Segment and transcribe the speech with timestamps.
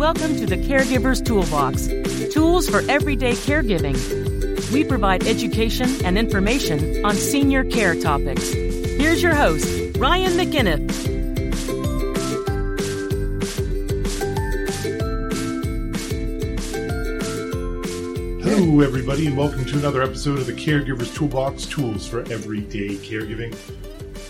[0.00, 1.86] Welcome to the Caregiver's Toolbox
[2.32, 4.72] tools for everyday caregiving.
[4.72, 8.50] We provide education and information on senior care topics.
[8.50, 10.90] Here's your host, Ryan McInnes.
[18.42, 23.54] Hello, everybody, and welcome to another episode of the Caregiver's Toolbox Tools for Everyday Caregiving.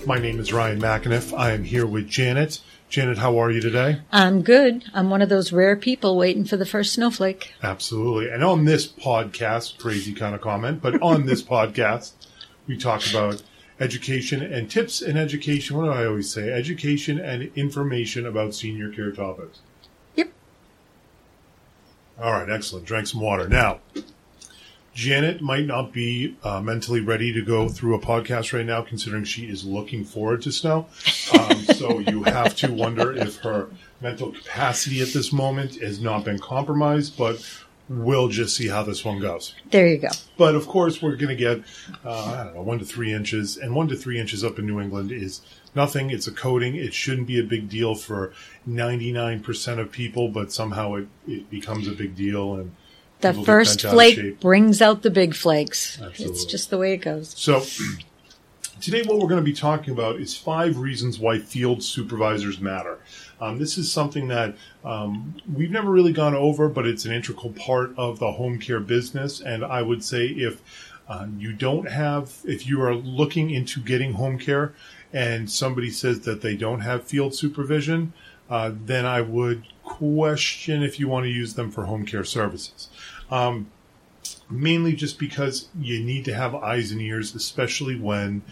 [0.05, 1.33] My name is Ryan McAniff.
[1.39, 2.61] I am here with Janet.
[2.91, 4.01] Janet, how are you today?
[4.11, 4.85] I'm good.
[4.93, 7.55] I'm one of those rare people waiting for the first snowflake.
[7.63, 8.29] Absolutely.
[8.29, 12.15] And on this podcast, crazy kind of comment, but on this podcast,
[12.67, 13.45] we talk about
[13.79, 15.77] education and tips and education.
[15.77, 16.51] What do I always say?
[16.51, 19.61] Education and information about senior care topics.
[20.17, 20.33] Yep.
[22.21, 22.87] All right, excellent.
[22.87, 23.49] Drank some water.
[23.49, 23.79] Now,
[24.95, 29.25] Janet might not be uh, mentally ready to go through a podcast right now, considering
[29.25, 30.87] she is looking forward to snow.
[31.39, 33.69] Um, so you have to wonder if her
[34.01, 37.45] mental capacity at this moment has not been compromised, but
[37.89, 39.55] we'll just see how this one goes.
[39.71, 40.09] There you go.
[40.37, 41.63] But of course, we're going to get,
[42.05, 44.67] uh, I don't know, one to three inches, and one to three inches up in
[44.67, 45.41] New England is
[45.75, 46.11] nothing.
[46.11, 46.77] It's a coating.
[46.77, 48.33] It shouldn't be a big deal for
[48.69, 52.55] 99% of people, but somehow it, it becomes a big deal.
[52.55, 52.75] And
[53.21, 56.01] The first bent out of flake brings out the big flakes.
[56.01, 56.35] Absolutely.
[56.35, 57.35] It's just the way it goes.
[57.37, 57.63] So,
[58.81, 62.99] today, what we're going to be talking about is five reasons why field supervisors matter.
[63.41, 64.55] Um, this is something that
[64.85, 68.81] um, we've never really gone over, but it's an integral part of the home care
[68.81, 69.41] business.
[69.41, 70.61] And I would say if
[71.09, 74.75] uh, you don't have, if you are looking into getting home care
[75.13, 78.13] and somebody says that they don't have field supervision,
[78.49, 82.89] uh, then I would question if you want to use them for home care services.
[83.31, 83.71] Um,
[84.51, 88.43] mainly just because you need to have eyes and ears, especially when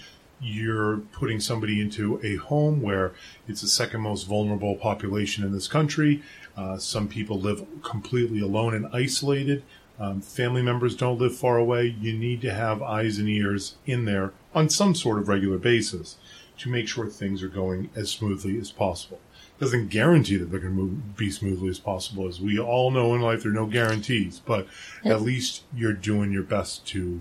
[0.41, 3.13] you're putting somebody into a home where
[3.49, 6.23] it's the second most vulnerable population in this country.
[6.57, 9.63] Uh, some people live completely alone and isolated.
[9.99, 11.87] Um, family members don't live far away.
[12.01, 16.17] You need to have eyes and ears in there on some sort of regular basis
[16.59, 19.21] to make sure things are going as smoothly as possible.
[19.59, 22.29] Doesn't guarantee that they're going to move, be smoothly as possible.
[22.29, 24.69] As we all know in life, there are no guarantees, but
[25.05, 27.21] at least you're doing your best to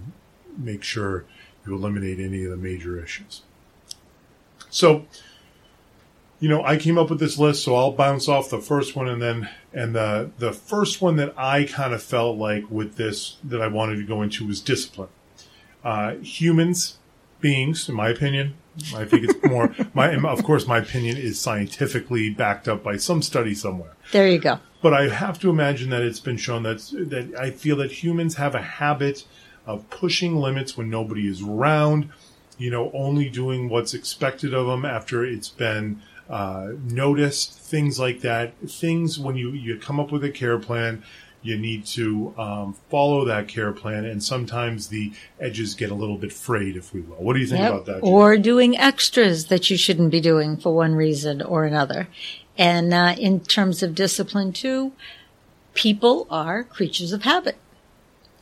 [0.58, 1.26] make sure
[1.66, 3.42] you eliminate any of the major issues.
[4.70, 5.06] So,
[6.40, 9.08] you know, I came up with this list, so I'll bounce off the first one
[9.08, 13.38] and then and the the first one that I kind of felt like with this
[13.44, 15.10] that I wanted to go into was discipline.
[15.84, 16.98] Uh, humans,
[17.40, 18.56] beings, in my opinion,
[18.96, 23.22] I think it's more my of course my opinion is scientifically backed up by some
[23.22, 23.96] study somewhere.
[24.12, 24.60] There you go.
[24.82, 28.36] But I have to imagine that it's been shown that that I feel that humans
[28.36, 29.26] have a habit
[29.66, 32.10] of pushing limits when nobody is around.
[32.58, 37.60] You know, only doing what's expected of them after it's been uh, noticed.
[37.60, 38.58] Things like that.
[38.68, 41.04] Things when you you come up with a care plan,
[41.48, 46.18] you need to um, follow that care plan, and sometimes the edges get a little
[46.18, 47.16] bit frayed, if we will.
[47.16, 47.72] What do you think Yep.
[47.72, 48.00] about that?
[48.02, 52.08] Or doing extras that you shouldn't be doing for one reason or another.
[52.58, 54.92] And uh, in terms of discipline, too,
[55.74, 57.58] people are creatures of habit,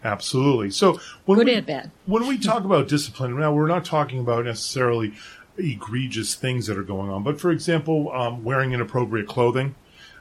[0.04, 0.70] Absolutely.
[0.70, 1.92] So when good we, and bad.
[2.06, 5.14] when we talk about discipline, now we're not talking about necessarily
[5.58, 9.74] egregious things that are going on, but for example, um, wearing inappropriate clothing.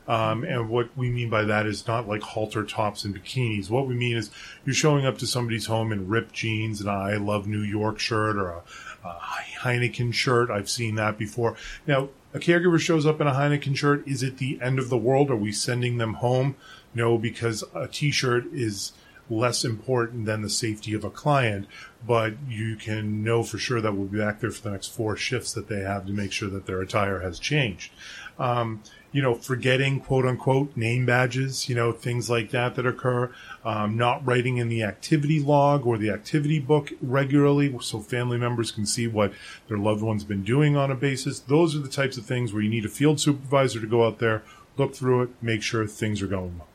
[0.07, 3.71] Um, and what we mean by that is not like halter tops and bikinis.
[3.71, 4.31] What we mean is
[4.65, 8.37] you're showing up to somebody's home in ripped jeans and I love New York shirt
[8.37, 8.63] or a,
[9.05, 9.19] a
[9.63, 10.51] Heineken shirt.
[10.51, 11.57] I've seen that before.
[11.87, 14.07] Now, a caregiver shows up in a Heineken shirt.
[14.07, 15.31] Is it the end of the world?
[15.31, 16.57] Are we sending them home?
[16.95, 18.93] No, because a t-shirt is
[19.31, 21.67] less important than the safety of a client,
[22.07, 25.17] but you can know for sure that we'll be back there for the next four
[25.17, 27.93] shifts that they have to make sure that their attire has changed.
[28.39, 28.83] Um,
[29.15, 33.33] you know, forgetting quote unquote name badges, you know, things like that that occur,
[33.65, 38.73] um, not writing in the activity log or the activity book regularly so family members
[38.73, 39.33] can see what
[39.69, 41.39] their loved one's been doing on a basis.
[41.39, 44.19] Those are the types of things where you need a field supervisor to go out
[44.19, 44.43] there,
[44.77, 46.69] look through it, make sure things are going well.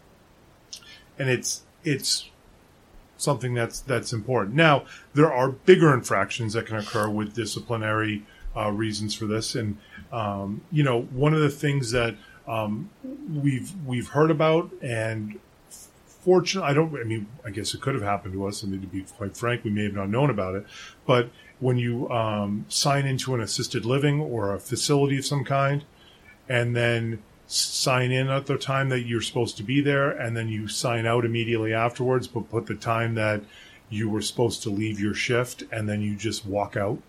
[1.20, 2.30] And it's, it's
[3.18, 4.56] something that's that's important.
[4.56, 8.26] Now, there are bigger infractions that can occur with disciplinary
[8.56, 9.78] uh, reasons for this, and
[10.14, 12.16] um, you know, one of the things that
[12.50, 12.90] um,
[13.32, 15.40] we've we've heard about, and
[16.08, 16.96] fortunately, I don't.
[17.00, 18.64] I mean, I guess it could have happened to us.
[18.64, 20.66] I mean, to be quite frank, we may have not known about it,
[21.06, 21.30] but
[21.60, 25.84] when you um, sign into an assisted living or a facility of some kind,
[26.48, 30.48] and then sign in at the time that you're supposed to be there and then
[30.48, 33.42] you sign out immediately afterwards but put the time that
[33.90, 37.00] you were supposed to leave your shift and then you just walk out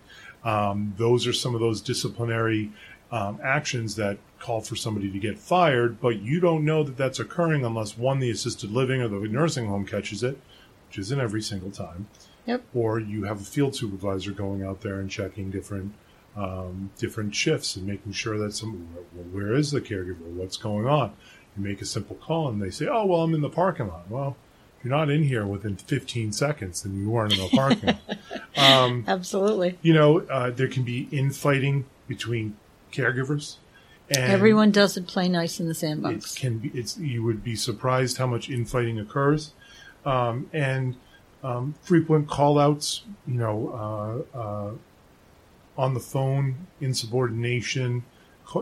[0.43, 2.73] um, those are some of those disciplinary
[3.13, 7.19] um, actions that call for somebody to get fired, but you don't know that that's
[7.19, 10.39] occurring unless one, the assisted living or the nursing home catches it,
[10.89, 12.09] which isn't every single time.
[12.47, 12.63] Yep.
[12.75, 15.93] Or you have a field supervisor going out there and checking different
[16.37, 20.23] um, different shifts and making sure that some well, where is the caregiver?
[20.23, 21.13] What's going on?
[21.57, 24.09] You make a simple call and they say, "Oh, well, I'm in the parking lot."
[24.09, 24.37] Well,
[24.79, 28.19] if you're not in here within 15 seconds, then you weren't in the parking lot.
[28.57, 29.79] Um, Absolutely.
[29.81, 32.57] you know, uh, there can be infighting between
[32.93, 33.57] caregivers.
[34.11, 36.35] And Everyone doesn't play nice in the sandbox.
[36.35, 36.69] it can be.
[36.75, 39.53] It's you would be surprised how much infighting occurs,
[40.05, 40.97] um, and
[41.45, 43.03] um, frequent call-outs.
[43.29, 44.71] You know, uh, uh,
[45.79, 48.05] on the phone, insubordination,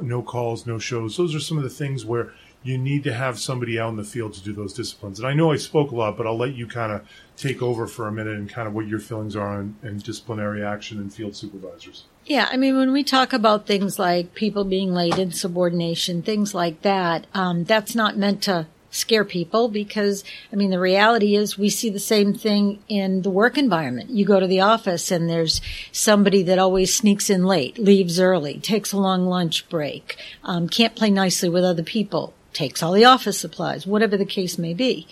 [0.02, 1.16] no calls, no shows.
[1.16, 2.32] Those are some of the things where
[2.62, 5.18] you need to have somebody out in the field to do those disciplines.
[5.18, 7.86] And I know I spoke a lot, but I'll let you kind of take over
[7.86, 11.12] for a minute and kind of what your feelings are on, on disciplinary action and
[11.12, 12.04] field supervisors.
[12.28, 16.82] Yeah, I mean, when we talk about things like people being late, insubordination, things like
[16.82, 21.70] that, um, that's not meant to scare people because, I mean, the reality is we
[21.70, 24.10] see the same thing in the work environment.
[24.10, 28.58] You go to the office and there's somebody that always sneaks in late, leaves early,
[28.58, 33.06] takes a long lunch break, um, can't play nicely with other people, takes all the
[33.06, 35.06] office supplies, whatever the case may be.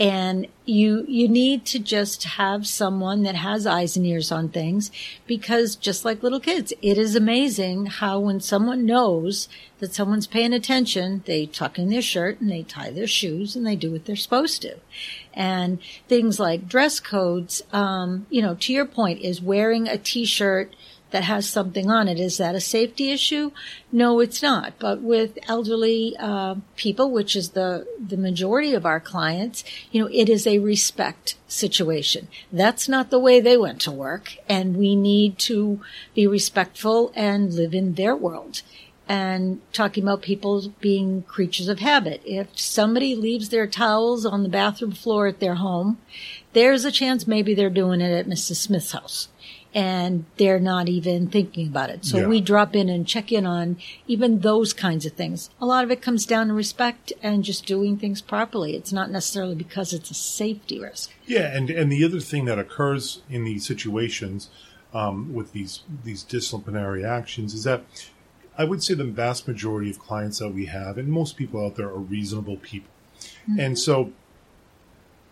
[0.00, 4.92] And you, you need to just have someone that has eyes and ears on things
[5.26, 9.48] because just like little kids, it is amazing how when someone knows
[9.80, 13.66] that someone's paying attention, they tuck in their shirt and they tie their shoes and
[13.66, 14.76] they do what they're supposed to.
[15.34, 20.74] And things like dress codes, um, you know, to your point, is wearing a t-shirt
[21.10, 22.20] that has something on it.
[22.20, 23.50] Is that a safety issue?
[23.90, 24.74] No, it's not.
[24.78, 30.10] But with elderly uh, people, which is the the majority of our clients, you know,
[30.12, 32.28] it is a respect situation.
[32.52, 35.80] That's not the way they went to work, and we need to
[36.14, 38.62] be respectful and live in their world.
[39.10, 42.20] And talking about people being creatures of habit.
[42.26, 45.96] If somebody leaves their towels on the bathroom floor at their home,
[46.52, 48.56] there's a chance maybe they're doing it at Mrs.
[48.56, 49.28] Smith's house
[49.74, 52.04] and they're not even thinking about it.
[52.04, 52.26] So Yeah.
[52.26, 53.76] we drop in and check in on
[54.06, 55.50] even those kinds of things.
[55.60, 58.74] A lot of it comes down to respect and just doing things properly.
[58.74, 61.10] It's not necessarily because it's a safety risk.
[61.26, 64.48] Yeah, and and the other thing that occurs in these situations
[64.94, 67.82] um, with these these disciplinary actions is that
[68.56, 71.76] I would say the vast majority of clients that we have, and most people out
[71.76, 72.90] there, are reasonable people,
[73.58, 74.12] and so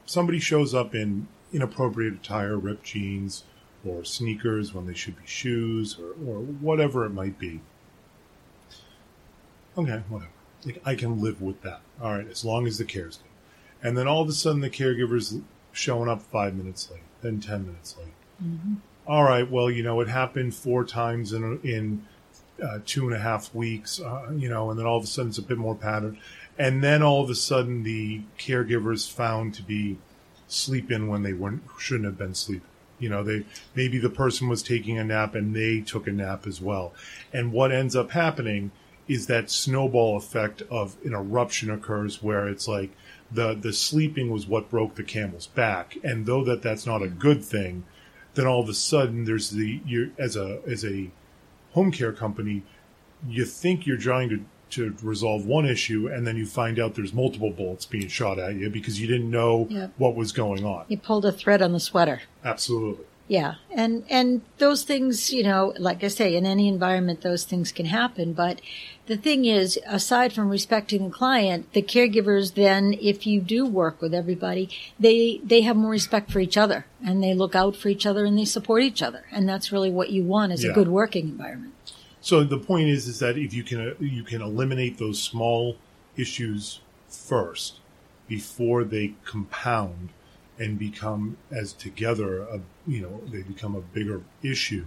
[0.05, 3.45] somebody shows up in inappropriate attire, ripped jeans,
[3.87, 7.61] or sneakers when they should be shoes, or, or whatever it might be.
[9.79, 10.31] Okay, whatever.
[10.65, 11.81] Like, I can live with that.
[12.01, 13.87] All right, as long as the care's good.
[13.87, 15.39] And then all of a sudden, the caregiver's
[15.73, 18.15] showing up five minutes late, then ten minutes late.
[19.07, 22.05] All right, well, you know, it happened four times in in
[22.63, 25.29] uh, two and a half weeks, uh, you know, and then all of a sudden
[25.29, 26.19] it's a bit more pattern,
[26.59, 29.99] and then all of a sudden the caregiver is found to be
[30.49, 32.69] sleeping when they weren't shouldn't have been sleeping.
[32.99, 33.45] You know, they
[33.75, 36.95] maybe the person was taking a nap and they took a nap as well,
[37.33, 38.71] and what ends up happening
[39.09, 42.91] is that snowball effect of an eruption occurs where it's like
[43.31, 47.09] the the sleeping was what broke the camel's back, and though that that's not a
[47.09, 47.85] good thing,
[48.35, 51.11] then all of a sudden there's the you as a as a
[51.73, 52.63] home care company,
[53.29, 57.13] you think you're trying to to resolve one issue, and then you find out there's
[57.15, 59.93] multiple bullets being shot at you because you didn't know Yep.
[59.97, 60.85] what was going on.
[60.89, 62.23] You pulled a thread on the sweater.
[62.45, 63.05] Absolutely.
[63.29, 63.55] Yeah.
[63.73, 67.87] And, and those things, you know, like I say, in any environment, those things can
[67.87, 68.33] happen.
[68.35, 68.61] But
[69.07, 74.01] the thing is, aside from respecting the client, the caregivers then, if you do work
[74.01, 74.69] with everybody,
[75.01, 78.25] they, they have more respect for each other and they look out for each other
[78.25, 79.25] and they support each other.
[79.33, 80.71] And that's really what you want is Yeah.
[80.71, 81.73] a good working environment.
[82.27, 85.77] So the point is, is that if you can you can eliminate those small
[86.17, 87.79] issues first
[88.27, 90.09] before they compound
[90.59, 94.87] and become as together a you know they become a bigger issue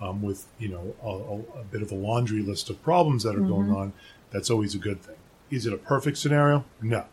[0.00, 3.36] um, with you know a, a, a bit of a laundry list of problems that
[3.36, 3.92] are going on.
[4.32, 5.20] That's always a good thing.
[5.52, 6.64] Is it a perfect scenario?
[6.80, 7.04] No.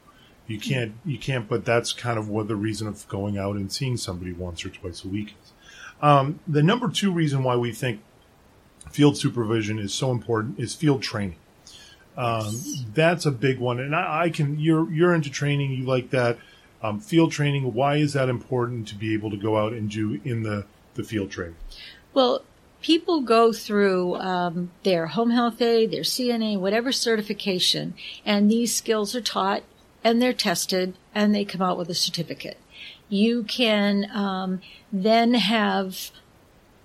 [0.48, 3.72] You can't, you can't, but that's kind of what the reason of going out and
[3.72, 5.54] seeing somebody once or twice a week is.
[6.02, 8.02] Um, the number two reason why we think
[8.91, 11.38] field supervision is so important is field training.
[12.17, 12.53] Um,
[12.93, 14.60] that's a big one, and I, I can.
[14.60, 15.72] You're you're into training.
[15.72, 16.38] You like that
[16.81, 17.74] um, field training.
[17.74, 20.65] Why is that important to be able to go out and do in the
[20.96, 21.55] the field training?
[22.13, 22.43] Well,
[22.81, 27.93] people go through um, their home health aide, their CNA, whatever certification,
[28.25, 29.63] and these skills are taught
[30.03, 32.58] and they're tested and they come out with a certificate.
[33.10, 36.12] You can um, then have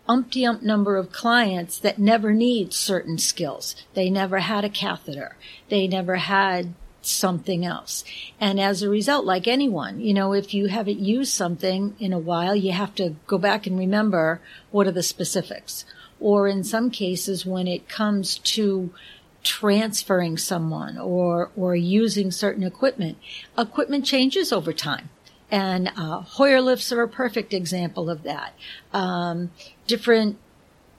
[0.08, 3.74] umpty ump number of clients that never need certain skills.
[3.94, 5.36] They never had a catheter.
[5.68, 8.04] They never had something else.
[8.40, 12.18] And as a result, like anyone, you know, if you haven't used something in a
[12.18, 15.84] while, you have to go back and remember what are the specifics.
[16.20, 18.92] Or in some cases, when it comes to
[19.42, 23.18] transferring someone or, or using certain equipment,
[23.58, 25.10] equipment changes over time.
[25.54, 28.54] And uh, Hoyer lifts are a perfect example of that.
[28.92, 29.52] Um,
[29.86, 30.36] different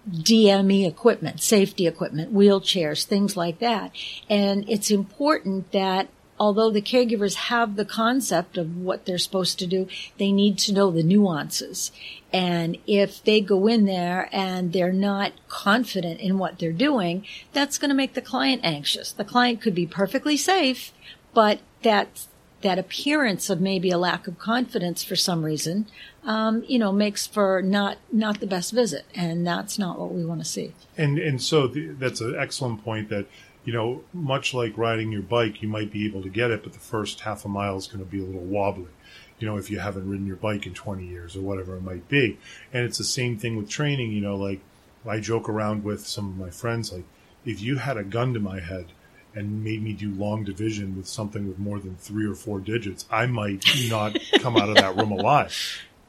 [0.09, 3.91] DME equipment, safety equipment, wheelchairs, things like that.
[4.29, 6.07] And it's important that
[6.39, 10.73] although the caregivers have the concept of what they're supposed to do, they need to
[10.73, 11.91] know the nuances.
[12.31, 17.77] And if they go in there and they're not confident in what they're doing, that's
[17.77, 19.11] going to make the client anxious.
[19.11, 20.93] The client could be perfectly safe,
[21.33, 22.29] but that's
[22.65, 25.85] that appearance of maybe a lack of confidence for some reason,
[26.23, 30.25] um, you know, makes for not not the best visit, and that's not what we
[30.25, 30.73] want to see.
[30.97, 33.09] And and so the, that's an excellent point.
[33.09, 33.27] That
[33.65, 36.73] you know, much like riding your bike, you might be able to get it, but
[36.73, 38.89] the first half a mile is going to be a little wobbly.
[39.37, 42.07] You know, if you haven't ridden your bike in 20 years or whatever it might
[42.07, 42.39] be.
[42.73, 44.11] And it's the same thing with training.
[44.11, 44.61] You know, like
[45.07, 47.05] I joke around with some of my friends, like
[47.45, 48.87] if you had a gun to my head
[49.35, 53.05] and made me do long division with something with more than three or four digits,
[53.11, 55.53] I might not come out of that room alive.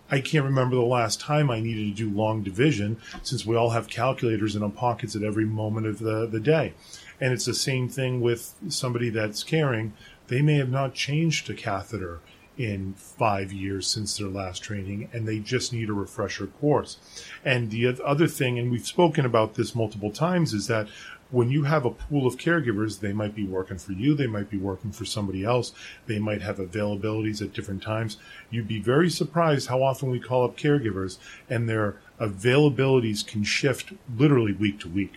[0.08, 3.70] I can't remember the last time I needed to do long division since we all
[3.70, 6.74] have calculators in our pockets at every moment of the, the day.
[7.20, 9.94] And it's the same thing with somebody that's caring.
[10.28, 12.20] They may have not changed a catheter
[12.56, 16.96] in five years since their last training, and they just need a refresher course.
[17.44, 20.88] And the other thing, and we've spoken about this multiple times, is that
[21.30, 24.48] when you have a pool of caregivers, they might be working for you, they might
[24.50, 25.72] be working for somebody else,
[26.06, 28.16] they might have availabilities at different times.
[28.50, 31.18] You'd be very surprised how often we call up caregivers
[31.50, 35.14] and their availabilities can shift literally week to week.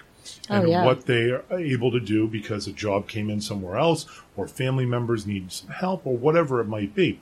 [0.50, 0.86] Oh, And yeah.
[0.86, 4.86] what they are able to do because a job came in somewhere else, or family
[4.86, 7.20] members need some help, or whatever it might be.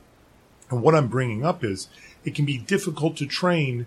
[0.70, 1.88] And what I'm bringing up is
[2.26, 3.86] it can be difficult to train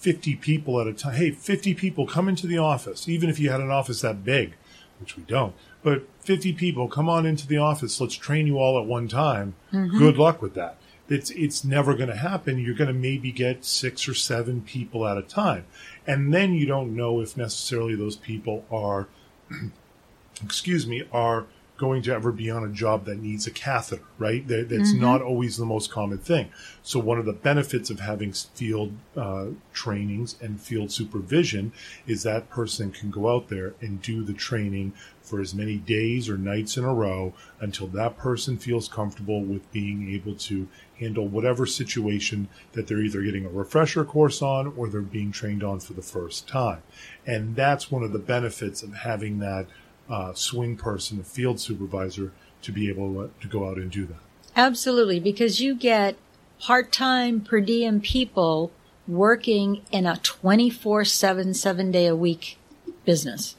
[0.00, 1.14] 50 people at a time.
[1.14, 4.54] Hey, 50 people come into the office, even if you had an office that big,
[4.98, 5.54] which we don't.
[5.82, 8.00] But 50 people come on into the office.
[8.00, 9.54] Let's train you all at one time.
[9.72, 9.98] Mm-hmm.
[9.98, 10.78] Good luck with that.
[11.08, 12.58] It's, it's never going to happen.
[12.58, 15.66] You're going to maybe get six or seven people at a time.
[16.06, 19.08] And then you don't know if necessarily those people are,
[20.42, 21.46] excuse me, are
[21.80, 24.46] going to ever be on a job that needs a catheter, right?
[24.46, 26.52] That, that's not always the most common thing.
[26.82, 31.72] So one of the benefits of having field uh, trainings and field supervision
[32.06, 36.28] is that person can go out there and do the training for as many days
[36.28, 40.68] or nights in a row until that person feels comfortable with being able to
[40.98, 45.64] handle whatever situation that they're either getting a refresher course on or they're being trained
[45.64, 46.82] on for the first time.
[47.26, 49.66] And that's one of the benefits of having that
[50.10, 54.18] uh, swing person, a field supervisor, to be able to go out and do that.
[54.56, 56.16] Absolutely, because you get
[56.60, 58.70] part-time per diem people
[59.06, 62.58] working in a 24-7, seven day a week
[63.04, 63.56] business.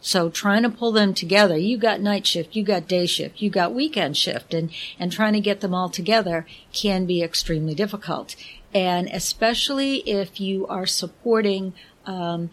[0.00, 3.50] So trying to pull them together, you got night shift, you got day shift, you
[3.50, 8.36] got weekend shift, and, and trying to get them all together can be extremely difficult.
[8.72, 11.74] And especially if you are supporting,
[12.06, 12.50] um,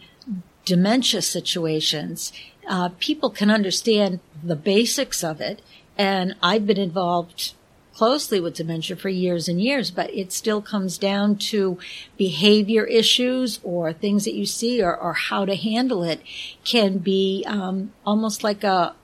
[0.66, 2.32] dementia situations,
[2.68, 5.62] uh, people can understand the basics of it.
[5.98, 7.54] And I've been involved
[7.94, 11.78] closely with dementia for years and years, but it still comes down to
[12.18, 16.20] behavior issues or things that you see or, or how to handle it
[16.62, 18.94] can be um, almost like a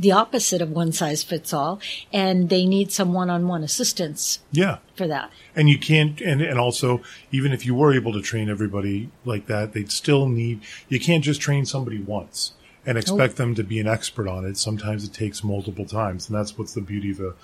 [0.00, 1.80] the opposite of one size fits all,
[2.12, 4.78] and they need some one-on-one assistance Yeah.
[4.94, 5.32] for that.
[5.56, 9.46] And you can't, and, and also, even if you were able to train everybody like
[9.46, 12.52] that, they'd still need, you can't just train somebody once
[12.88, 14.56] and expect them to be an expert on it.
[14.56, 17.34] Sometimes it takes multiple times, and that's what's the beauty of a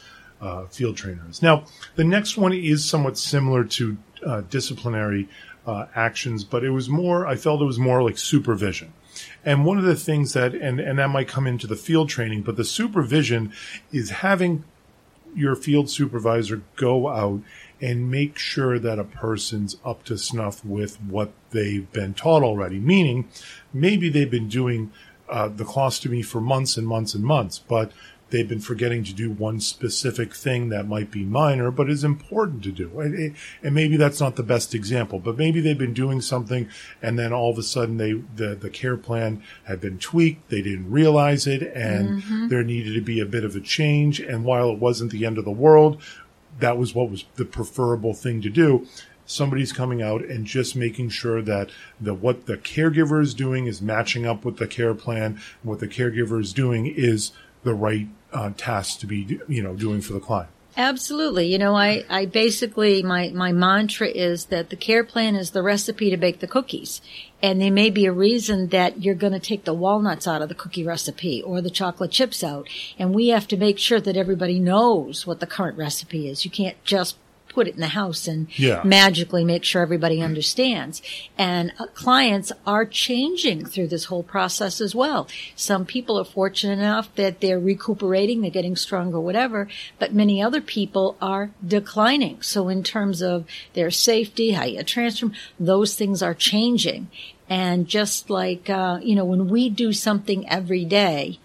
[0.40, 1.42] uh, field trainer is.
[1.42, 5.28] Now, the next one is somewhat similar to uh, disciplinary
[5.66, 8.94] uh, actions, but it was more, I felt it was more like supervision.
[9.44, 12.40] And one of the things that, and, and that might come into the field training,
[12.40, 13.52] but the supervision
[13.92, 14.64] is having
[15.34, 17.42] your field supervisor go out
[17.82, 22.78] and make sure that a person's up to snuff with what they've been taught already.
[22.78, 23.28] Meaning,
[23.74, 24.90] maybe they've been doing
[25.28, 25.64] uh, the
[26.08, 27.92] me for months and months and months, but
[28.30, 32.64] they've been forgetting to do one specific thing that might be minor, but is important
[32.64, 32.98] to do.
[32.98, 36.68] And, and maybe that's not the best example, but maybe they've been doing something
[37.00, 40.50] and then all of a sudden they, the, the care plan had been tweaked.
[40.50, 44.18] They didn't realize it and there needed to be a bit of a change.
[44.20, 46.02] And while it wasn't the end of the world,
[46.58, 48.86] that was what was the preferable thing to do.
[49.26, 53.80] Somebody's coming out and just making sure that the what the caregiver is doing is
[53.80, 55.40] matching up with the care plan.
[55.62, 60.00] What the caregiver is doing is the right uh, task to be, you know, doing
[60.00, 60.50] for the client.
[60.76, 61.46] Absolutely.
[61.46, 65.62] You know, I, I basically, my, my mantra is that the care plan is the
[65.62, 67.00] recipe to bake the cookies.
[67.40, 70.48] And there may be a reason that you're going to take the walnuts out of
[70.48, 72.68] the cookie recipe or the chocolate chips out.
[72.98, 76.44] And we have to make sure that everybody knows what the current recipe is.
[76.44, 77.16] You can't just
[77.54, 78.82] put it in the house and Yeah.
[78.84, 81.00] magically make sure everybody understands.
[81.38, 85.28] And uh, clients are changing through this whole process as well.
[85.54, 89.68] Some people are fortunate enough that they're recuperating, they're getting stronger, whatever,
[89.98, 92.42] but many other people are declining.
[92.42, 93.44] So in terms of
[93.74, 97.08] their safety, how you transform, those things are changing.
[97.48, 101.38] And just like, uh, you know, when we do something every day,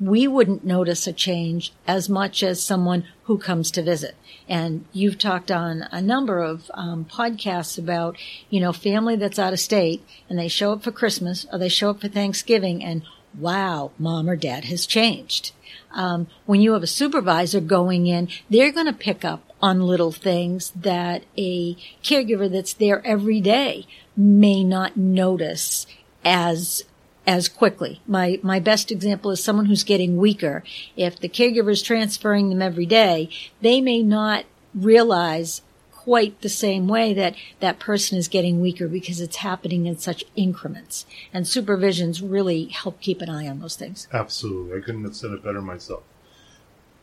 [0.00, 4.14] we wouldn't notice a change as much as someone who comes to visit.
[4.48, 8.16] And you've talked on a number of um, podcasts about,
[8.48, 11.68] you know, family that's out of state and they show up for Christmas or they
[11.68, 13.02] show up for Thanksgiving and
[13.38, 15.52] wow, mom or dad has changed.
[15.92, 20.12] Um, when you have a supervisor going in, they're going to pick up on little
[20.12, 23.86] things that a caregiver that's there every day
[24.16, 25.86] may not notice
[26.24, 26.84] as
[27.28, 28.00] as quickly.
[28.06, 30.64] My my best example is someone who's getting weaker.
[30.96, 33.28] If the caregiver is transferring them every day,
[33.60, 35.60] they may not realize
[35.92, 40.24] quite the same way that that person is getting weaker because it's happening in such
[40.36, 41.04] increments.
[41.34, 44.08] And supervisions really help keep an eye on those things.
[44.10, 44.78] Absolutely.
[44.78, 46.02] I couldn't have said it better myself.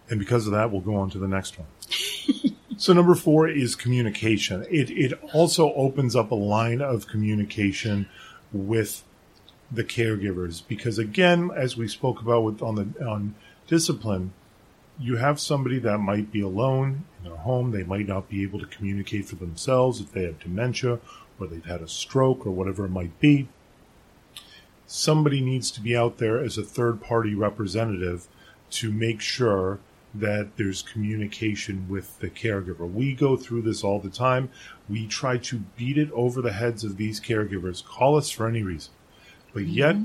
[0.10, 1.68] And because of that, we'll go on to the next one.
[2.78, 4.66] so number four is communication.
[4.72, 8.10] It, it also opens up a line of communication
[8.52, 9.04] with
[9.72, 13.36] the caregivers because again, as we spoke about with on the, on
[13.68, 14.34] discipline,
[15.00, 17.72] you have somebody that might be alone in their home.
[17.72, 21.00] They might not be able to communicate for themselves if they have dementia
[21.40, 23.48] or they've had a stroke or whatever it might be
[24.88, 28.28] somebody needs to be out there as a third party representative
[28.70, 29.80] to make sure
[30.14, 32.90] that there's communication with the caregiver.
[32.90, 34.50] We go through this all the time.
[34.88, 37.84] We try to beat it over the heads of these caregivers.
[37.84, 38.94] Call us for any reason.
[39.56, 39.96] But yet,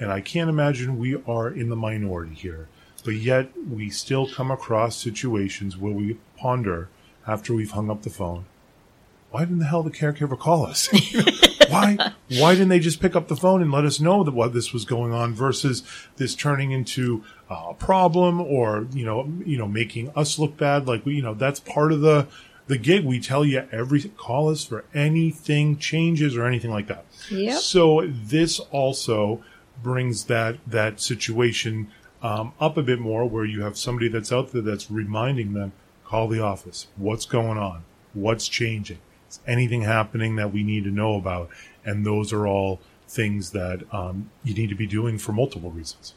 [0.00, 2.66] and I can't imagine we are in the minority here,
[3.04, 6.88] but yet we still come across situations where we ponder
[7.24, 8.46] after we've hung up the phone.
[9.30, 10.88] Why didn't the hell the caregiver call us?
[11.68, 11.96] why
[12.40, 14.72] why didn't they just pick up the phone and let us know that what this
[14.72, 15.84] was going on versus
[16.16, 21.06] this turning into a problem or you know you know making us look bad like
[21.06, 22.26] we you know that's part of the
[22.66, 27.04] the gig we tell you every call us for anything changes or anything like that.
[27.30, 27.58] Yep.
[27.58, 29.42] so this also
[29.82, 31.90] brings that that situation
[32.22, 35.72] um, up a bit more where you have somebody that's out there that's reminding them
[36.04, 36.86] call the office.
[36.96, 37.84] What's going on?
[38.14, 38.98] What's changing?
[39.28, 41.48] Is anything happening that we need to know about?
[41.84, 46.14] And those are all things that um, you need to be doing for multiple reasons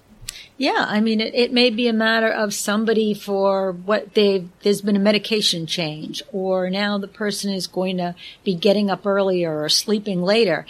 [0.58, 4.82] Yeah, I mean, it, it may be a matter of somebody for what they've, there's
[4.82, 8.15] been a medication change, or now the person is going to
[8.46, 10.65] be getting up earlier or sleeping later.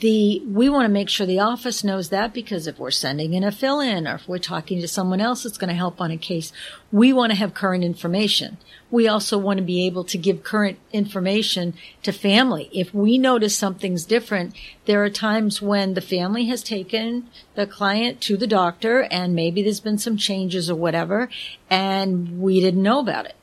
[0.00, 3.44] The we want to make sure the office knows that because if we're sending in
[3.44, 6.10] a fill in or if we're talking to someone else that's going to help on
[6.10, 6.50] a case,
[6.92, 8.58] we want to have current information.
[8.90, 12.68] We also want to be able to give current information to family.
[12.72, 14.54] If we notice something's different,
[14.86, 19.62] there are times when the family has taken the client to the doctor and maybe
[19.62, 21.28] there's been some changes or whatever
[21.68, 23.36] and we didn't know about it.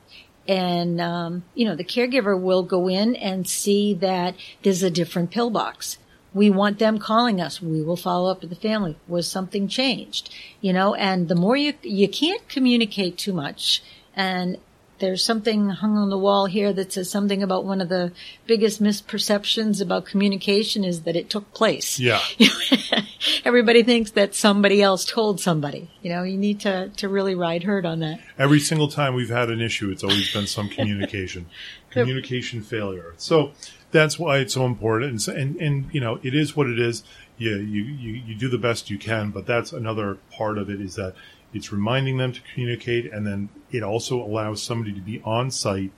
[0.46, 5.30] And, um, you know, the caregiver will go in and see that there's a different
[5.30, 5.98] pill box.
[6.38, 7.60] We want them calling us.
[7.60, 8.96] We will follow up with the family.
[9.08, 10.32] Was something changed?
[10.60, 13.82] You know, and the more you, you can't communicate too much.
[14.14, 14.58] And
[15.00, 18.12] there's something hung on the wall here that says something about one of the
[18.46, 21.98] biggest misperceptions about communication is that it took place.
[21.98, 22.20] yeah
[23.44, 25.90] Everybody thinks that somebody else told somebody.
[26.02, 28.20] You know, you need to, to really ride herd on that.
[28.38, 31.46] every single time we've had an issue, it's always been some communication,
[31.90, 33.14] communication failure.
[33.16, 33.52] So
[33.90, 35.28] that's why it's so important.
[35.28, 37.04] And, and, and, you know, it is what it is.
[37.36, 40.80] You, you, you, you do the best you can, but that's another part of it
[40.80, 41.14] is that
[41.52, 43.10] it's reminding them to communicate.
[43.12, 45.92] And then it also allows somebody to be on site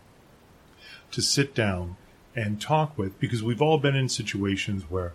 [1.11, 1.97] to sit down
[2.37, 5.13] and talk with because we've all been in situations where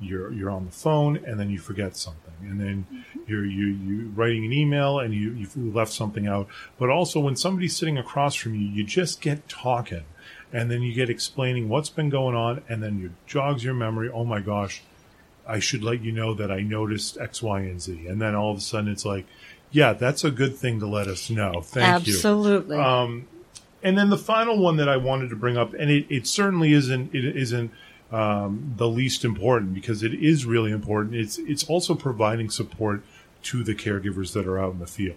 [0.00, 3.20] you're you're on the phone and then you forget something and then mm-hmm.
[3.26, 6.46] you're you you writing an email and you you've left something out
[6.78, 10.04] but also when somebody's sitting across from you you just get talking
[10.52, 14.10] and then you get explaining what's been going on and then you jogs your memory
[14.10, 14.82] oh my gosh
[15.46, 18.50] I should let you know that I noticed X Y and Z and then all
[18.50, 19.26] of a sudden it's like
[19.70, 22.76] yeah that's a good thing to let us know thank you Absolutely.
[22.76, 23.26] um,
[23.82, 26.72] and then the final one that I wanted to bring up, and it, it certainly
[26.72, 27.70] isn't it isn't
[28.10, 31.14] um, the least important because it is really important.
[31.14, 33.02] It's it's also providing support
[33.44, 35.16] to the caregivers that are out in the field.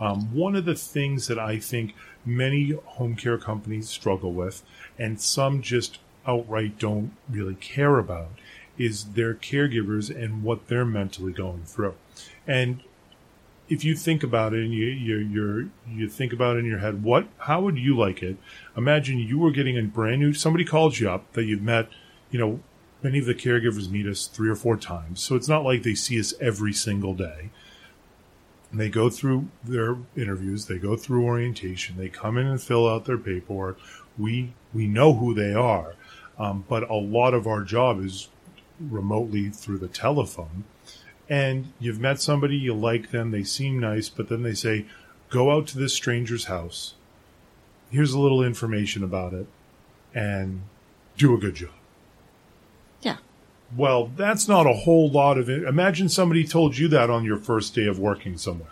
[0.00, 4.62] Um, one of the things that I think many home care companies struggle with,
[4.98, 8.30] and some just outright don't really care about,
[8.76, 11.94] is their caregivers and what they're mentally going through.
[12.46, 12.82] And
[13.68, 16.80] if you think about it and you you you you think about it in your
[16.80, 18.36] head, what how would you like it?
[18.76, 21.88] Imagine you were getting a brand new somebody called you up that you've met,
[22.30, 22.60] you know,
[23.02, 25.22] many of the caregivers meet us three or four times.
[25.22, 27.50] So it's not like they see us every single day.
[28.74, 32.88] And they go through their interviews, they go through orientation, they come in and fill
[32.88, 33.78] out their paperwork.
[34.18, 35.94] We we know who they are.
[36.36, 38.30] Um, but a lot of our job is
[38.80, 40.64] remotely through the telephone
[41.28, 44.86] and you've met somebody, you like them, they seem nice, but then they say,
[45.30, 46.94] go out to this stranger's house.
[47.90, 49.46] Here's a little information about it
[50.12, 50.62] and
[51.16, 51.70] do a good job.
[53.76, 55.62] Well, that's not a whole lot of it.
[55.64, 58.68] Imagine somebody told you that on your first day of working somewhere.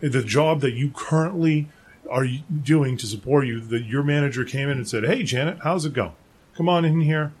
[0.00, 1.68] The job that you currently
[2.08, 2.26] are
[2.62, 5.92] doing to support you, that your manager came in and said, Hey, Janet, how's it
[5.92, 6.14] going?
[6.56, 7.32] Come on in here,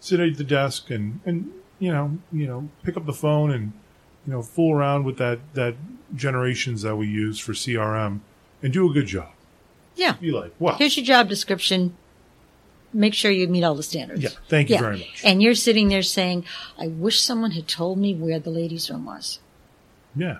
[0.00, 3.72] sit at the desk and, and you know, you know, pick up the phone and
[4.26, 5.74] you know, fool around with that that
[6.14, 8.20] generations that we use for CRM
[8.62, 9.30] and do a good job.
[9.94, 10.12] Yeah.
[10.12, 10.76] Be like, wow.
[10.76, 11.96] Here's your job description.
[12.92, 14.22] Make sure you meet all the standards.
[14.22, 14.30] Yeah.
[14.48, 14.80] Thank you yeah.
[14.80, 15.22] very much.
[15.24, 16.44] And you're sitting there saying,
[16.78, 19.40] I wish someone had told me where the ladies' room was.
[20.18, 20.38] Yeah.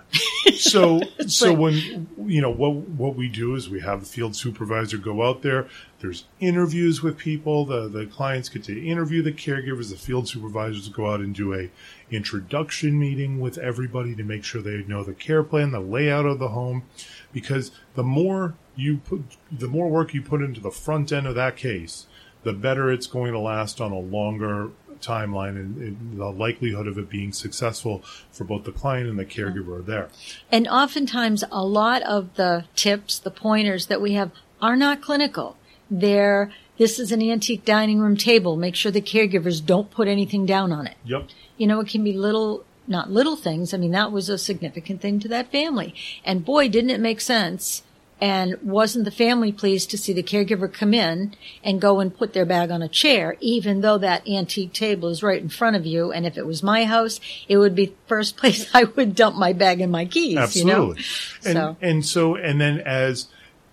[0.57, 4.35] So so like, when you know what what we do is we have the field
[4.35, 5.67] supervisor go out there.
[5.99, 7.65] There's interviews with people.
[7.65, 9.89] The the clients get to interview the caregivers.
[9.89, 11.69] The field supervisors go out and do a
[12.11, 16.39] introduction meeting with everybody to make sure they know the care plan, the layout of
[16.39, 16.83] the home,
[17.31, 21.35] because the more you put the more work you put into the front end of
[21.35, 22.07] that case,
[22.43, 24.69] the better it's going to last on a longer
[25.01, 29.25] timeline and, and, the likelihood of it being successful for both the client and the
[29.25, 30.09] caregiver are there.
[30.51, 35.55] And oftentimes, a lot of the tips, the pointers that we have are not clinical.
[35.89, 38.55] They're this is an antique dining room table.
[38.55, 40.95] Make sure the caregivers don't put anything down on it.
[41.03, 41.27] Yep.
[41.57, 43.73] You know, it can be little, not little things.
[43.73, 45.93] I mean, that was a significant thing to that family.
[46.23, 47.83] And boy, didn't it make sense
[48.21, 52.33] and wasn't the family pleased to see the caregiver come in and go and put
[52.33, 55.85] their bag on a chair, even though that antique table is right in front of
[55.85, 56.11] you?
[56.11, 59.53] And if it was my house, it would be first place I would dump my
[59.53, 60.37] bag and my keys.
[60.37, 61.03] Absolutely.
[61.43, 61.69] You know?
[61.69, 61.77] and, so.
[61.81, 63.27] and so, and then as,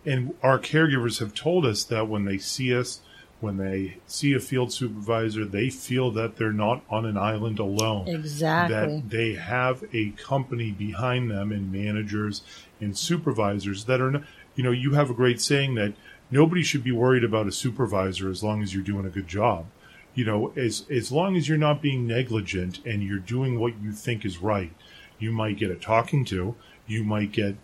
[0.05, 3.01] and our caregivers have told us that when they see us,
[3.41, 8.09] when they see a field supervisor, they feel that they're not on an island alone.
[8.09, 8.75] Exactly.
[8.75, 12.43] That they have a company behind them and managers
[12.81, 15.95] and supervisors that are, you know, you have a great saying that
[16.31, 19.67] nobody should be worried about a supervisor as long as you're doing a good job.
[20.15, 23.93] You know, as as long as you're not being negligent and you're doing what you
[23.93, 24.73] think is right,
[25.19, 26.55] you might get a talking to,
[26.87, 27.57] you might get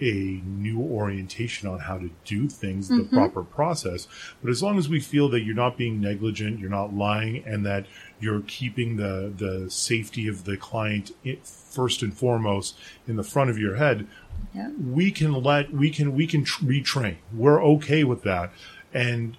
[0.00, 3.02] a new orientation on how to do things, mm-hmm.
[3.02, 4.08] the proper process.
[4.42, 7.64] But as long as we feel that you're not being negligent, you're not lying, and
[7.66, 7.86] that
[8.20, 11.12] you're keeping the the safety of the client
[11.44, 12.76] first and foremost
[13.06, 14.06] in the front of your head,
[14.54, 14.70] yeah.
[14.70, 17.16] we can let we can we can retrain.
[17.32, 18.50] We're okay with that,
[18.92, 19.36] and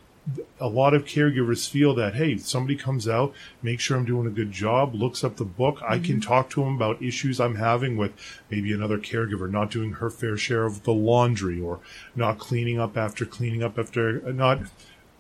[0.60, 4.32] a lot of caregivers feel that hey somebody comes out make sure i'm doing a
[4.32, 5.94] good job looks up the book mm-hmm.
[5.94, 6.20] i can mm-hmm.
[6.22, 8.12] talk to them about issues i'm having with
[8.50, 11.80] maybe another caregiver not doing her fair share of the laundry or
[12.16, 14.60] not cleaning up after cleaning up after not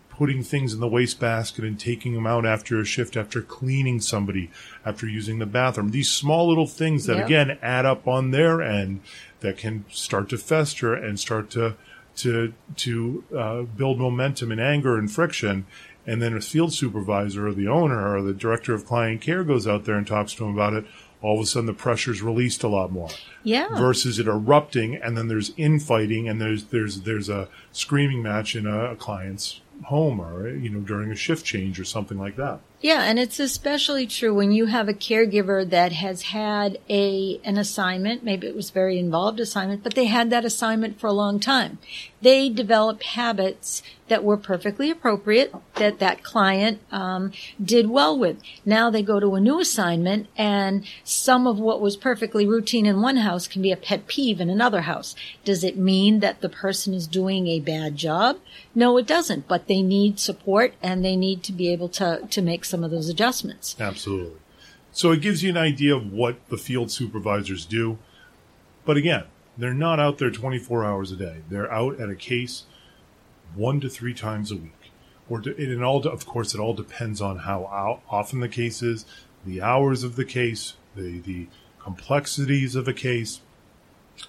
[0.09, 4.49] putting things in the wastebasket and taking them out after a shift after cleaning somebody
[4.85, 7.25] after using the bathroom these small little things that yep.
[7.25, 9.01] again add up on their end
[9.41, 11.75] that can start to fester and start to
[12.17, 15.65] to to uh, build momentum and anger and friction.
[16.07, 19.67] And then a field supervisor or the owner or the director of client care goes
[19.67, 20.85] out there and talks to them about it.
[21.21, 23.09] All of a sudden, the pressure's released a lot more.
[23.43, 23.69] Yeah.
[23.79, 28.67] Versus it erupting, and then there's infighting, and there's there's there's a screaming match in
[28.67, 32.59] a, a client's home, or you know during a shift change or something like that.
[32.85, 37.57] Yeah, and it's especially true when you have a caregiver that has had a an
[37.57, 41.39] assignment, maybe it was very involved assignment, but they had that assignment for a long
[41.39, 41.79] time.
[42.25, 47.31] They developed habits that were perfectly appropriate that that client um,
[47.63, 48.37] did well with.
[48.63, 53.01] Now they go to a new assignment, and some of what was perfectly routine in
[53.01, 55.15] one house can be a pet peeve in another house.
[55.43, 58.37] Does it mean that the person is doing a bad job?
[58.75, 59.47] No, it doesn't.
[59.47, 62.83] But they need support, and they need to be able to to make some some
[62.83, 63.73] of those adjustments.
[63.79, 64.37] Absolutely.
[64.91, 67.97] So it gives you an idea of what the field supervisors do.
[68.83, 69.23] But again,
[69.57, 71.41] they're not out there 24 hours a day.
[71.49, 72.63] They're out at a case
[73.53, 74.91] one to three times a week.
[75.29, 79.05] Or it all, of course, it all depends on how often the case is,
[79.45, 81.47] the hours of the case, the the
[81.81, 83.41] complexities of a case,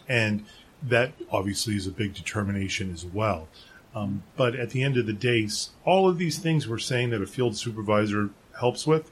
[0.09, 0.45] and
[0.83, 3.49] that obviously is a big determination as well.
[3.95, 5.49] Um, but at the end of the day,
[5.85, 9.11] all of these things we're saying that a field supervisor helps with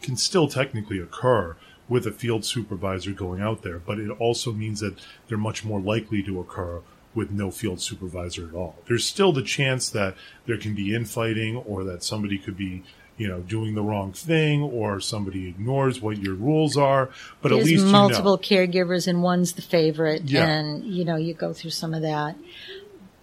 [0.00, 1.56] can still technically occur
[1.88, 4.94] with a field supervisor going out there, but it also means that
[5.26, 6.80] they're much more likely to occur
[7.14, 8.76] with no field supervisor at all.
[8.86, 10.14] There's still the chance that
[10.46, 12.82] there can be infighting or that somebody could be
[13.16, 17.10] you know, doing the wrong thing or somebody ignores what your rules are.
[17.42, 18.66] But There's at least multiple you know.
[18.66, 20.46] caregivers and one's the favorite, Yeah.
[20.46, 22.36] and you know you go through some of that.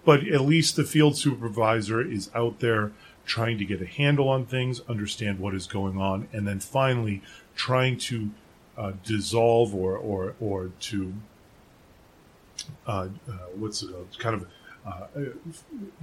[0.04, 2.92] But at least the field supervisor is out there
[3.26, 7.22] trying to get a handle on things, understand what is going on, and then finally
[7.56, 8.32] trying to
[8.78, 11.14] uh, dissolve or or or to
[12.88, 14.48] uh, uh, what's it, kind of
[14.86, 15.08] uh,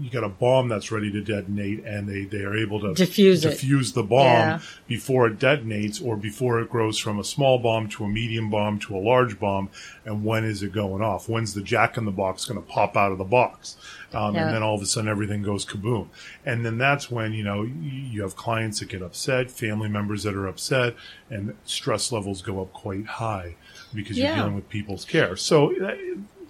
[0.00, 3.42] you got a bomb that's ready to detonate, and they, they are able to Diffuse
[3.42, 4.60] diffuse the bomb Yeah.
[4.88, 8.80] before it detonates or before it grows from a small bomb to a medium bomb
[8.80, 9.70] to a large bomb.
[10.04, 11.28] And when is it going off?
[11.28, 13.76] When's the jack in the box going to pop out of the box?
[14.12, 14.46] Um, Yeah.
[14.46, 16.08] And then all of a sudden everything goes kaboom.
[16.44, 20.34] And then that's when, you know, you have clients that get upset, family members that
[20.34, 20.96] are upset,
[21.30, 23.54] and stress levels go up quite high
[23.94, 25.36] because you're dealing with people's care.
[25.36, 25.94] So uh,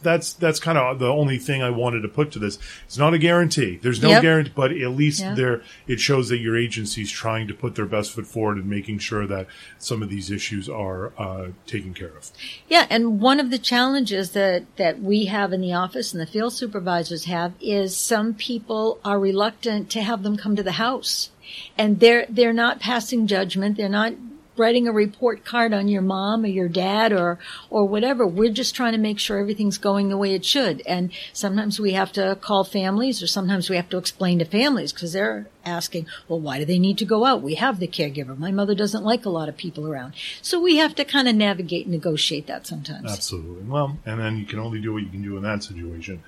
[0.02, 2.58] that's that's kind of the only thing I wanted to put to this.
[2.84, 3.78] It's not a guarantee.
[3.80, 4.22] There's no Yep.
[4.22, 5.34] guarantee, but at least Yeah.
[5.34, 8.98] there it shows that your agency's trying to put their best foot forward and making
[8.98, 9.46] sure that
[9.78, 12.30] some of these issues are uh, taken care of.
[12.68, 16.26] Yeah, and one of the challenges that, that we have in the office and the
[16.26, 21.30] field supervisors have is some people are reluctant to have them come to the house.
[21.76, 23.76] And they're they're not passing judgment.
[23.76, 24.14] They're not
[24.62, 27.36] writing a report card on your mom or your dad or
[27.68, 28.24] or whatever.
[28.24, 30.82] We're just trying to make sure everything's going the way it should.
[30.86, 34.92] And sometimes we have to call families or sometimes we have to explain to families
[34.92, 37.42] because they're asking, well, why do they need to go out?
[37.42, 38.38] We have the caregiver.
[38.38, 40.14] My mother doesn't like a lot of people around.
[40.40, 43.10] So we have to kind of navigate and negotiate that sometimes.
[43.10, 43.64] Absolutely.
[43.64, 46.22] Well, and then you can only do what you can do in that situation.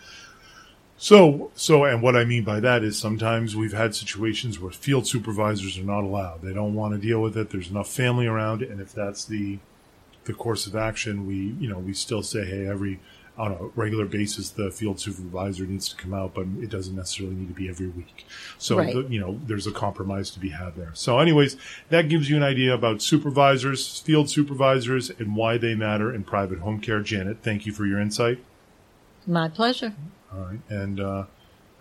[0.97, 5.07] So, so, and what I mean by that is sometimes we've had situations where field
[5.07, 6.43] supervisors are not allowed.
[6.43, 7.51] They don't want to deal with it.
[7.51, 9.59] There's enough family around, and if that's the
[10.25, 12.99] the course of action, we, you know, we still say, hey, every
[13.37, 17.35] on a regular basis, the field supervisor needs to come out, but it doesn't necessarily
[17.35, 18.25] need to be every week.
[18.59, 18.95] So, Right.
[18.95, 20.93] the, you know, there's a compromise to be had there.
[20.95, 21.57] So, anyways,
[21.91, 26.61] that gives you an idea about supervisors, field supervisors, and why they matter in private
[26.61, 27.01] home care.
[27.01, 28.39] Janet, thank you for your insight.
[29.27, 29.95] My pleasure.
[30.33, 31.25] All right, and uh,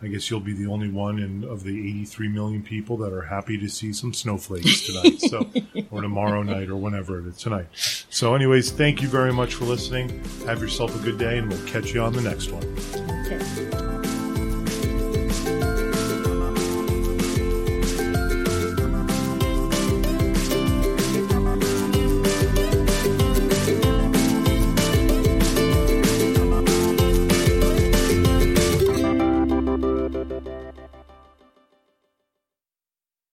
[0.02, 3.22] I guess you'll be the only one in of the 83 million people that are
[3.22, 5.50] happy to see some snowflakes tonight, so
[5.92, 7.68] or tomorrow night or whenever it is tonight.
[7.74, 10.24] So, anyways, thank you very much for listening.
[10.46, 12.64] Have yourself a good day, and we'll catch you on the next one.
[13.26, 13.73] Okay.